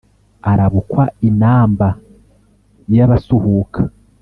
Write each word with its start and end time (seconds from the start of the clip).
Arabukwa 0.51 1.01
inamba 1.29 1.87
y'abasuhuka 2.95 3.81